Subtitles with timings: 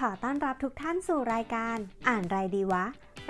[0.00, 1.76] ขอต้อนรับทุกท่านสู่รายการ
[2.08, 2.84] อ่านไรดีวะ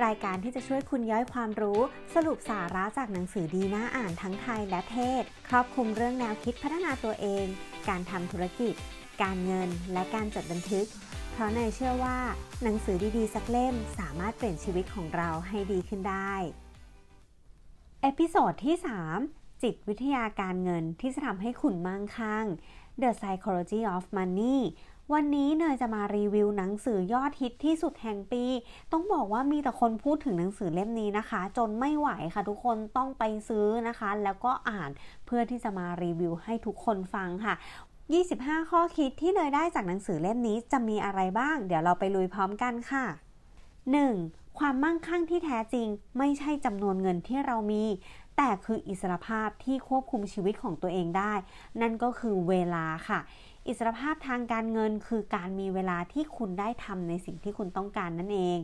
[0.05, 1.81] รายการที่จะช่วยคุณย่อยความรู้
[2.15, 7.47] สรุปสาระจากหนังสือดีน่าอ่านทั้งไทยและเทศ ครอบคลุมเรื่องแนวคิดพัฒนาตัวเอง
[7.89, 8.75] การทำธุรกิจ
[9.23, 10.87] การเงิน และการจดบันทึก
[11.33, 12.19] เพราะเนยเชื่อว่า
[12.63, 16.35] หนังสือดีๆ สักเล่มสามารถเปลี่ยนชีวิตของเราให้ดีขึ้นได้
[18.03, 18.77] episode ที่
[19.21, 22.47] 3 จิตวิทยาการเงินที่จะทำให้คุณมั่งคั่ง
[23.03, 24.59] The Psychology of Money
[25.13, 28.45] วันนี้เนยจะมารีวิวหนังสือยอดฮิตที่สุดแห่งปี
[28.93, 34.91] ต้องบอกว่ามีแต่คนพูดถึงหนังสือเล่มนี้นะคะ จนไม่ไหวค่ะทุกคนต้องไปซื้อนะคะ แล้วก็อ่าน
[35.27, 37.55] เพื่อที่จะมารีวิวให้ทุกคนฟังค่ะ
[38.13, 43.05] 25 ข้อคิดที่เนยได้จากหนังสือเล่มนี้จะมีอะไรบ้าง เดี๋ยวเราไปลุยพร้อมกันค่ะ
[43.83, 44.59] 1.
[44.59, 45.87] ความมั่งคั่งที่แท้จริง
[46.19, 47.85] ไม่ใช่จำนวนเงินที่เรามี
[48.37, 51.33] แต่คืออิสรภาพที่ควบคุมชีวิตของตัวเองได้
[51.81, 53.21] นั่นก็คือเวลาค่ะ
[53.67, 58.59] อิสรภาพทางการเงินคือการมีเวลาที่คุณได้ทำในสิ่งที่คุณต้องการนั่นเอง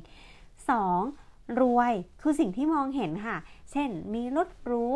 [0.57, 1.61] 2.
[1.61, 3.37] รวยคือสิ่งที่มองเห็นค่ะ
[3.73, 4.87] เช่น มีรถหรู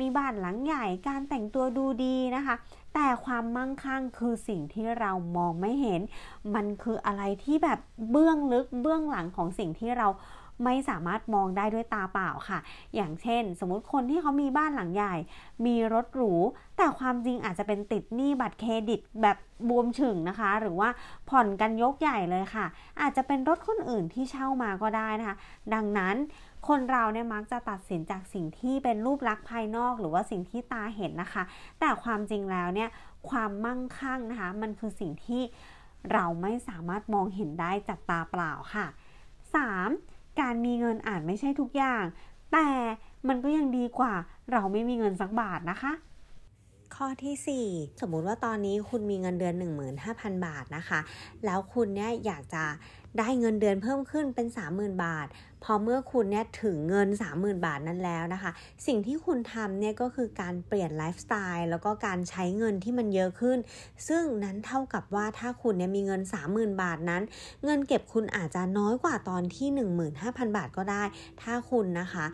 [0.00, 2.54] มีบ้านหลังใหญ่ การแต่งตัวดูดีนะคะ
[2.94, 6.00] แต่ความมั่งคั่งคือสิ่งที่เรามองไม่เห็น
[6.54, 7.78] มันคืออะไรที่แบบ
[8.10, 10.08] เบื้องลึกเบื้องหลังของสิ่งที่เรา
[10.64, 12.58] ไม่สามารถมองได้ด้วยตาเปล่าค่ะ
[12.94, 15.14] อย่างเช่น สมมติคนที่เขามีบ้านหลังใหญ่
[15.66, 16.32] มีรถหรู
[16.76, 19.36] แต่ความจริงอาจจะเป็นติดหนี้บัตรเครดิตแบบ
[19.68, 20.88] บวมฉึ่งนะคะ หรือว่า
[21.28, 22.66] ผ่อนกันยกใหญ่เลยค่ะ
[23.00, 25.36] อาจจะเป็นรถคนอื่นที่เช่ามาก็ได้นะคะ
[25.74, 26.16] ดังนั้น
[26.68, 31.42] คนเราเนี่ยมักจะตัดสินจากสิ่งที่เป็นรูปลักษณ์ภายนอก หรือว่าสิ่งที่ตาเห็นนะคะ
[31.80, 32.88] แต่ความจริงแล้วเนี่ย
[33.30, 35.42] ความมั่งคั่งนะคะ มันคือสิ่งที่
[36.12, 38.86] เราไม่สามารถมองเห็นได้จากตาเปล่าค่ะ
[39.54, 40.11] 3.
[40.40, 42.04] การมีเงินอาจไม่ใช่ทุกอย่าง
[42.52, 42.68] แต่
[43.28, 44.14] มันก็ยังดีกว่า
[44.52, 45.92] เราไม่มีเงินสักบาทนะคะ
[46.96, 49.54] ข้อที่ 4 สมมุติว่าตอนนี้คุณมีเงินเดือน
[50.00, 51.00] 15,000 บาทนะคะ
[51.44, 52.64] แล้วคุณเนี่ยอยากจะ
[53.18, 55.26] ได้เงินเดือนเพิ่มขึ้นเป็น 30,000 บาท
[55.64, 58.50] พอเมื่อคุณเนี่ยถึงเงิน 30,000 บาทนั้นแล้วนะคะ
[58.86, 63.58] สิ่งที่คุณทำเนี่ยก็คือการเปลี่ยนไลฟ์สไตล์แล้วก็การใช้เงินที่มันเยอะขึ้น
[64.08, 66.22] ซึ่งนั้นเท่ากับว่าถ้าคุณเนี่ยมีเงิน
[66.52, 67.22] 30,000 บาทนั้น
[67.64, 69.68] เงินเก็บคุณอาจจะน้อยกว่าตอนที่
[70.12, 71.02] 15,000 บาทก็ได้
[71.42, 72.26] ถ้าคุณนะคะ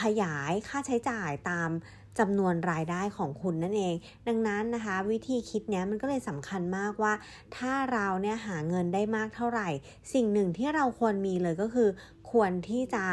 [0.00, 1.70] ขยายค่าใช้จ่ายตาม
[2.18, 3.94] จำนวนรายได้ของคุณนั่นเอง
[4.28, 7.12] ดังนั้นนะคะ วิธีคิดเนี้ยมันก็เลยสำคัญมากว่า
[7.56, 9.68] ถ้าเราเนี่ยหาเงินได้มากเท่าไหร่
[10.12, 11.88] สิ่งหนึ่งที่เราควรมีเลยก็คือ
[12.30, 13.04] ควรที่จะ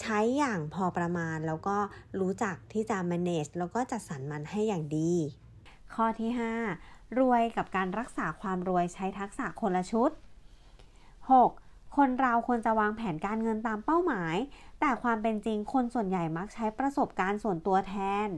[0.00, 1.76] ใช้อย่างพอประมาณ แล้วก็
[2.20, 5.12] รู้จักที่จะ manage แล้วก็จัดสรรมันให้อย่างดี
[5.94, 6.30] ข้อที่
[6.74, 10.10] 5 รวยกับการรักษาความรวยใช้ทักษะคนละชุด
[11.30, 11.63] 6.
[11.96, 14.36] คนเราควรจะวางแผนการเงินตามเป้าหมาย
[14.80, 17.94] แต่ความเป็นจริงคนส่วนใหญ่มักใช้ประสบการณ์ส่วนตัวแท
[18.26, 18.28] น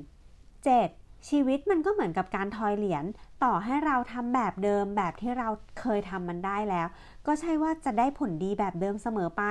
[0.59, 1.29] 7.
[1.29, 3.05] ชีวิตมันก็เหมือนกับการทอยเหรียญ
[3.45, 5.49] ต่อให้เราทำแบบเดิมแบบที่เรา
[5.81, 6.87] เคยทำมันได้แล้ว
[7.27, 9.43] ก็ใช่ว่าจะได้ผลดีแบบเดิมเสมอไป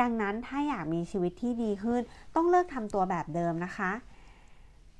[0.00, 2.02] ดังนั้นถ้าอยากมีชีวิตที่ดีขึ้น
[2.34, 3.92] ต้องเลิกทำตัวแบบเดิมนะคะ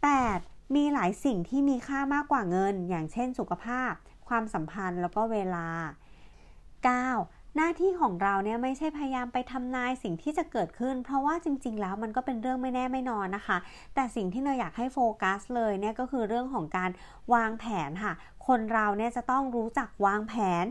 [0.02, 0.74] 8.
[0.74, 3.92] มีหลายสิ่งที่มีค่ามากกว่าเงิน อย่างเช่นสุขภาพ
[4.28, 5.66] ความสัมพันธ์แล้วก็เวลา
[6.88, 7.39] 9.
[7.56, 13.58] หน้าที่ของเราเนี่ยไม่ใช่พยายามไปทำนายสิ่งที่จะเกิดขึ้น เพราะว่าจริง ๆ แล้วมันก็เป็นเรื่องไม่แน่ไม่นอนนะคะ
[13.94, 16.90] แต่สิ่งที่เราอยากให้โฟกัสเลยเนี่ยก็คือเรื่องของการ
[17.34, 18.12] วางแผนค่ะ
[18.46, 20.64] คนเราเนี่ยจะต้องรู้จักวางแผน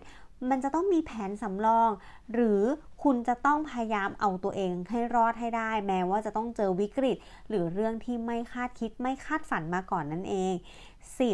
[0.49, 1.91] มันจะต้องมีแผนสำรอง
[2.33, 2.61] หรือ
[3.03, 7.17] คุณจะต้องพยายามเอาตัวเองให้รอดให้ได้ แม้ว่าจะต้องเจอวิกฤต
[7.49, 10.53] หรือเรื่องที่ไม่คาดคิดไม่คาดฝันมาก่อนนั่นเอง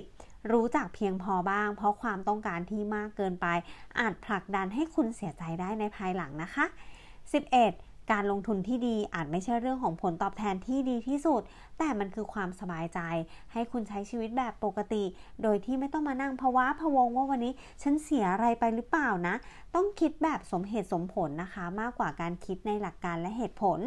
[0.06, 0.35] 10.
[0.52, 3.48] รู้จักเพียงพอบ้าง เพราะความต้องการที่มากเกินไป
[4.00, 6.66] อาจผลักดันให้คุณเสียใจได้ในภายหลังนะคะ
[7.36, 7.95] 11.
[8.12, 11.42] การลงทุนที่ดีอาจไม่ใช่เรื่องของผลตอบแทนที่ดีที่สุด
[11.78, 13.00] แต่มันคือความสบายใจ
[13.52, 15.04] ให้คุณใช้ชีวิตแบบปกติ
[15.44, 19.36] โดยที่ไม่ต้องมานั่งภาวะพะวงว่าวันนี้ ฉันเสียอะไรไปหรือเปล่านะ
[19.76, 23.80] ต้องคิดแบบสมเหตุสมผลนะคะ มากกว่าการคิดในหลักการและเหตุผล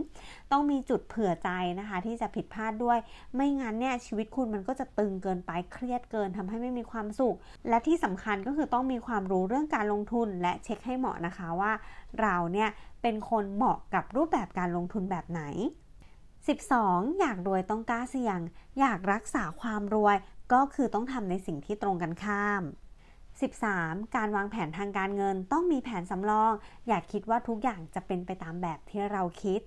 [0.53, 1.51] ต้องมีจุดเผื่อใจ
[1.81, 2.99] นะคะ ที่จะผิดพลาดด้วย
[3.35, 7.37] ไม่งั้นเนี่ยชีวิตคุณมันก็จะตึงเกินไปเครียดเกินทำให้ไม่มีความสุข
[7.69, 11.73] และที่สำคัญก็คือต้องมีความรู้เรื่องการลงทุนและเช็คให้เหมาะนะคะว่า
[12.21, 12.71] เราเนี่ย
[13.03, 15.43] เป็นคนเหมาะกับรูปแบบการลงทุนแบบไหน
[16.53, 17.21] 12.
[17.21, 18.41] อยากรวยต้องกล้าเสี่ยง
[18.81, 20.17] อยากรักษาความรวย
[20.53, 22.63] ก็คือต้องทำในสิ่งที่ตรงกันข้าม
[23.39, 24.17] 13.
[24.17, 26.53] การวางแผนทางการเงินต้องมีแผนสำรอง
[26.87, 29.61] อย่าคิดว่าทุกอย่างจะเป็นไปตามแบบที่เราคิด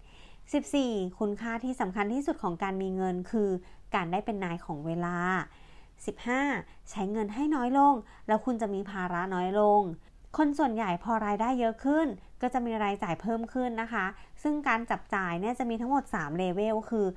[0.56, 1.20] 14.
[1.20, 3.50] คุณค่าที่สำคัญที่สุดของการมีเงินคือ
[3.96, 5.18] การได้เป็นนายของเวลา
[6.06, 6.90] 15.
[6.90, 7.96] ใช้เงินให้น้อยลง
[8.28, 9.82] แล้วคุณจะมีภาระน้อยลง
[10.38, 12.07] คนส่วนใหญ่พอรายได้เยอะขึ้น
[12.42, 14.06] ก็จะมีรายจ่ายเพิ่มขึ้นนะคะ
[14.44, 17.07] ซึ่งการจับจ่ายเนี่ยจะมีทั้งหมด3เลเวลคือ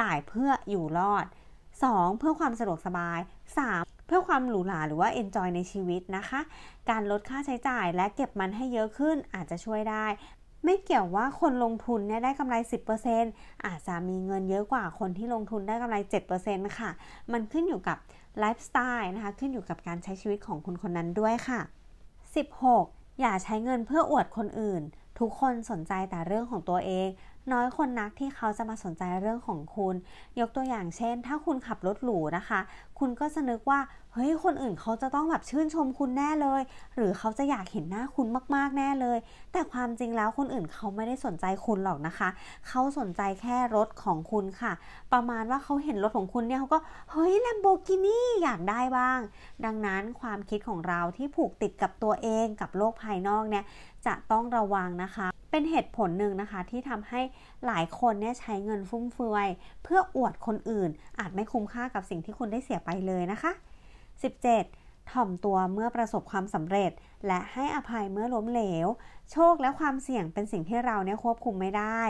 [0.00, 1.26] จ่ายเพื่ออยู่รอด
[1.72, 2.18] 2.
[2.18, 3.18] เพื่อความสะดวกสบาย
[3.62, 4.06] 3.
[4.06, 6.40] เพื่อความหรูหราหรือว่า enjoy ในชีวิตนะคะ
[6.90, 10.06] การลดค่าใช้จ่ายและเก็บมันให้เยอะขึ้นอาจจะช่วยได้
[10.64, 12.54] ไม่เกี่ยวว่าคนลงทุนเนี่ยได้กำไร
[13.10, 15.96] 10%อาจจะมีเงินเยอะกว่าคนที่ลงทุนได้กำไร
[16.38, 16.90] 7%ค่ะ
[17.32, 17.98] มันขึ้นอยู่กับ
[18.38, 21.60] ไลฟ์สไตล์นะคะ ขึ้นอยู่กับการใช้ชีวิตของคนคนนั้นด้วยค่ะ
[22.34, 23.20] 16.
[23.20, 24.82] อย่าใช้เงินเพื่ออวดคนอื่น
[25.18, 27.08] ทุกคนสนใจแต่เรื่องของตัวเอง
[27.50, 29.94] น้อยคนนักที่เขาจะมาสนใจเรื่องของคุณ
[30.40, 32.60] ยกตัวอย่างเช่น ถ้าคุณขับรถหรูนะคะ
[32.98, 33.80] คุณก็จะนึกว่า
[34.14, 36.62] เฮ้ยคนอื่นเขาจะต้องแบบชื่นชมคุณแน่เลย
[36.96, 39.18] หรือเขาจะอยากเห็นหน้าคุณมากๆแน่เลย
[39.52, 42.28] แต่ความจริงแล้วคนอื่นเขาไม่ได้สนใจคุณหรอกนะคะ
[42.68, 44.72] เขาสนใจแค่รถของคุณค่ะ
[45.12, 46.78] ประมาณว่าเขาเห็นรถของคุณเนี่ยเขาก็
[47.10, 49.20] เฮ้ยแลมโบกินี่อยากได้บ้าง
[49.64, 53.64] ดังนั้นความคิดของเราที่ผูกติดกับตัวเองกับโลกภายนอกเนี่ย
[54.06, 57.20] จะต้องระวังนะคะ เป็นเหตุผลหนึ่งนะคะที่ทำให้
[57.66, 59.48] หลายคนเนี่ยใช้เงินฟุ่มเฟือย
[59.82, 63.52] เพื่ออวดคนอื่น อาจไม่คุ้มค่ากับสิ่งที่คุณได้เสียไปเลยนะคะ
[64.32, 65.10] 17.
[65.10, 66.90] ถ่อมตัวเมื่อประสบความสำเร็จ
[67.26, 68.86] และให้อภัยเมื่อล้มเหลว
[69.32, 72.00] โชคและความเสี่ยงเป็นสิ่งที่เราเนี่ยควบคุมไม่ได้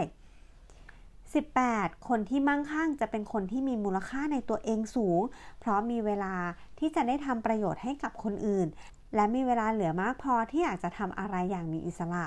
[1.19, 2.09] 18.
[2.09, 5.23] คนที่มั่งคั่งจะเป็นคนที่มีมูลค่าในตัวเองสูง
[5.61, 6.35] เพราะมีเวลา
[6.79, 8.67] ที่จะได้ทำประโยชน์ให้กับคนอื่น
[9.15, 12.27] และมีเวลาเหลือมากพอที่อยากจะทำอะไรอย่างมีอิสระ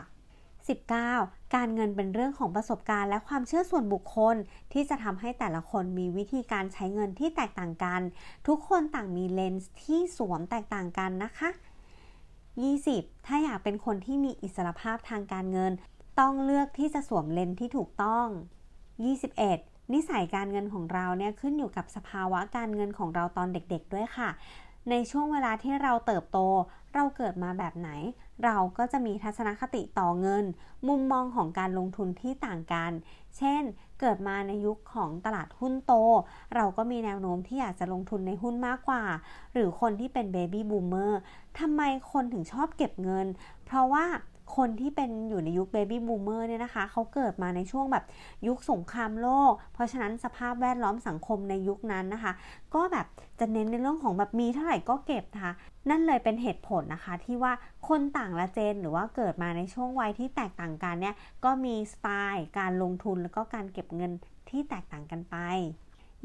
[0.73, 1.55] 19.
[1.55, 4.35] การเงินเป็นเรื่องของประสบการณ์และความเชื่อส่วนบุคคล
[4.73, 8.01] ที่จะทำให้แต่ละคนมีวิธีการใช้เงินที่แตกต่างกัน
[8.47, 11.49] ทุกคนต่างมีเลนส์ที่สวมแตกต่างกันนะคะ
[12.77, 13.25] 20.
[13.25, 15.71] ถ้าอยากเป็นคนที่มีอิสรภาพทางการเงิน
[16.19, 18.27] ต้องเลือกที่จะสวมเลนส์ที่ถูกต้อง
[19.05, 19.93] 21.
[19.93, 24.29] นิสัยการเงินของเราเนี่ยขึ้นอยู่กับสภาวะการเงินของเราตอนเด็กๆด้วยค่ะ
[24.89, 26.39] ในช่วงเวลาที่เราเติบโต
[26.93, 27.89] เราเกิดมาแบบไหน
[28.43, 30.45] เราก็จะมีทัศนคติต่อเงิน
[30.87, 32.91] มุมมองของการลงทุนที่ต่างกัน
[33.37, 33.63] เช่น
[33.99, 35.93] เกิดมาในยุคของตลาดหุ้นโต
[36.55, 39.03] เราก็มีแนวโน้มที่อยากจะลงทุนในหุ้นมากกว่า
[39.53, 41.19] หรือคนที่เป็น baby boomer
[41.59, 43.27] ทำไมคนถึงชอบเก็บเงิน
[43.65, 44.05] เพราะว่า
[44.55, 48.05] คนที่เป็นอยู่ในยุค baby boomer เนี่ยนะคะเขาเกิดมาในช่วงแบบ
[48.47, 52.33] ยุคสงครามโลก เพราะฉะนั้นสภาพแวดล้อมสังคมในยุคนั้นนะคะ
[52.75, 53.07] ก็แบบ
[53.39, 55.53] จะเน้นในเรื่องของแบบมีเท่าไหร่ก็เก็บนะคะ
[55.89, 57.53] นั่นเลยเป็นเหตุผลนะคะที่ว่า
[57.87, 61.15] คนต่างละเจนหรือว่าเกิดมาในช่วงวัยที่แตกต่างกันเนี่ย
[61.45, 64.11] ก็มีสไตล์ การลงทุนแล้วก็การเก็บเงิน
[64.49, 65.37] ที่แตกต่างกันไป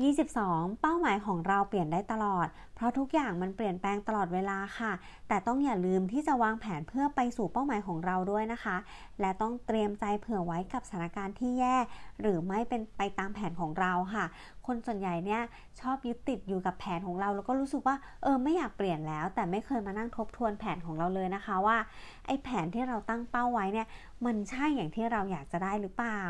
[0.05, 4.93] 22 เป้าหมายของเราเปลี่ยนได้ตลอด เพราะทุกอย่างมันเปลี่ยนแปลงตลอดเวลาค่ะ
[5.29, 8.77] แต่ต้องอย่าลืมที่จะวางแผนเพื่อไปสู่เป้าหมายของเราด้วยนะคะ
[9.21, 11.77] และต้องเตรียมใจเผื่อไว้กับสถานการณ์ที่แย่
[12.21, 14.25] หรือไม่เป็นไปตามแผนของเราค่ะ
[14.67, 15.43] คนส่วนใหญ่เนี่ย
[15.81, 21.77] ชอบยึดติดอยู่กับแผนของเรา แล้วก็รู้สึกว่าเออไม่อยากเปลี่ยนแล้ว แต่ไม่เคยมานั่งทบทวนแผนของเราเลยนะคะว่า
[22.27, 23.87] ไอ้แผนที่เราตั้งเป้าไว้เนี่ย
[24.25, 26.23] มันใช่อย่างที่เราอยากจะได้หรือเปล่า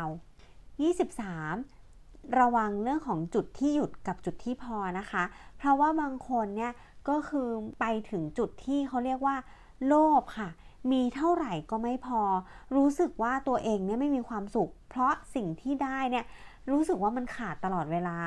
[1.11, 1.80] 23
[2.39, 5.23] ระวังเรื่องของจุดที่หยุดกับจุดที่พอนะคะ
[5.57, 6.71] เพราะว่าบางคนเนี่ย
[7.09, 9.35] ก็คือไปถึงจุดที่เขาเรียกว่า
[9.87, 10.49] โลภค่ะ
[10.91, 12.21] มีเท่าไหร่ก็ไม่พอ
[12.75, 16.25] รู้สึกว่าตัวเองเนี่ยไม่มีความสุข เพราะสิ่งที่ได้เนี่ย
[16.71, 18.17] รู้สึกว่ามันขาดตลอดเวลา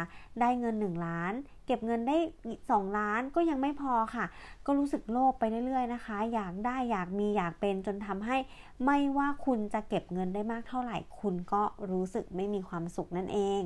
[0.40, 1.32] ได้เงิน 1 ล้าน
[1.66, 2.16] เก็บเงินได้
[2.60, 4.26] 2 ล้านก็ยังไม่พอค่ะ
[4.66, 8.36] ก็รู้สึกโลภไปเรื่อยๆนะคะ อยากได้อยากมีอยากเป็นจนทำให้
[8.84, 13.62] ไม่ว่าคุณจะเก็บเงินได้มากเท่าไหร่ คุณก็รู้สึกไม่มีความสุขนั่นเอง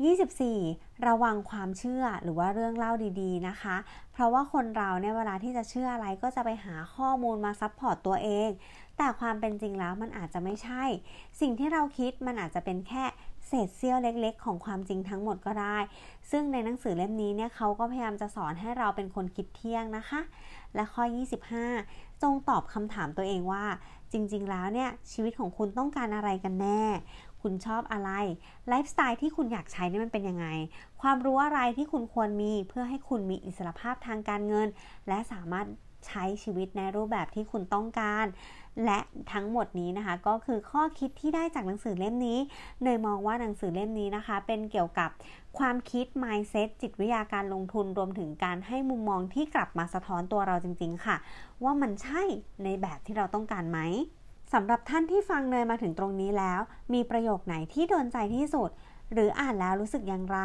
[0.00, 3.76] 24 ระวังความเชื่อหรือว่าเรื่องเล่าดีๆนะคะ
[4.12, 8.50] เพราะว่าคนเราเนี่ยเวลาที่จะเชื่ออะไรก็จะไปหาข้อมูลมา support ตัวเอง
[8.96, 10.84] แต่ความเป็นจริงแล้วมันอาจจะไม่ใช่
[11.40, 13.04] สิ่งที่เราคิดมันอาจจะเป็นแค่
[13.48, 15.78] เศษเสี้ยวเล็กๆ ของความจริงทั้งหมดก็ได้
[16.30, 20.20] ซึ่งในหนังสือเล่มนี้เนี่ยเขาก็พยายามจะสอนให้เราเป็นคนคิดเที่ยงนะคะ
[20.74, 21.02] และข้อ
[21.62, 23.64] 25 จงตอบคำถามตัวเองว่า
[24.12, 26.82] จริง ๆ แล้วเนี่ยชีวิตของคุณต้องการอะไรกันแน่
[27.42, 28.10] คุณชอบอะไร
[28.68, 30.46] ไลฟ์สไตล์ที่คุณอยากใช้นี่มันเป็นยังไง
[31.02, 34.68] ความรู้อะไรที่คุณควรมีเพื่อให้คุณมีอิสรภาพทางการเงิน
[35.08, 35.66] และสามารถ
[36.06, 38.26] ใช้ชีวิตในรูปแบบที่คุณต้องการ
[38.84, 38.98] และ
[39.32, 42.38] ทั้งหมดนี้นะคะ ก็คือข้อคิดที่ได้จากหนังสือเล่มนี้
[42.82, 45.10] เนยมองว่าหนังสือเล่มนี้นะคะ เป็นเกี่ยวกับ
[45.58, 51.16] ความคิด mindset จิตวิทยาการลงทุนรวมถึงการให้มุมมองที่กลับมาสะท้อนตัวเราจริง ๆ ค่ะ
[51.64, 52.22] ว่ามันใช่
[52.64, 53.78] ในแบบที่เราต้องการไหม
[54.52, 56.60] สำหรับท่านที่ฟังเนยมาถึงตรงนี้แล้ว
[56.92, 58.70] มีประโยคไหนที่โดนใจที่สุด
[59.14, 60.38] หรืออ่านแล้วรู้สึกอย่างไร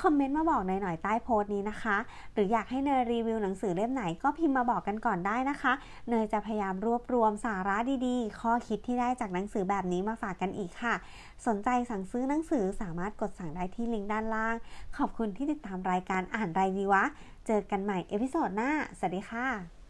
[0.00, 1.96] คอมเมนต์มาบอกเนยหน่อยใต้โพสต์นี้นะคะ
[2.34, 5.72] หรืออยากให้เนยรีวิวหนังสือเล่มไหนก็พิมพ์มาบอกกันก่อนได้นะคะ
[6.08, 7.76] เนยจะพยายามรวบรวมสาระ
[8.06, 10.94] ดีๆ ข้อคิดที่ได้จากหนังสือแบบนี้มาฝากกันอีกค่ะ
[11.46, 14.56] สนใจสั่งซื้อหนังสือสามารถกดสั่งได้ที่ลิงก์ด้านล่าง
[14.96, 17.04] ขอบคุณที่ติดตามรายการอ่านไรดีวะ
[17.46, 19.81] เจอกันใหม่ episode หน้า สวัสดีค่ะ